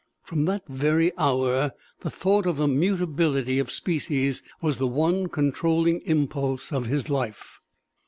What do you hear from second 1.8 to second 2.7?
the thought of the